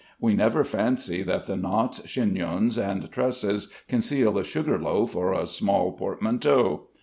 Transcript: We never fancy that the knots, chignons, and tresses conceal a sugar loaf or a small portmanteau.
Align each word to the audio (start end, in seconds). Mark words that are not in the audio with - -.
We 0.19 0.33
never 0.33 0.63
fancy 0.63 1.21
that 1.21 1.45
the 1.45 1.55
knots, 1.55 2.01
chignons, 2.07 2.75
and 2.79 3.11
tresses 3.11 3.71
conceal 3.87 4.35
a 4.39 4.43
sugar 4.43 4.79
loaf 4.79 5.15
or 5.15 5.31
a 5.31 5.45
small 5.45 5.91
portmanteau. 5.91 6.87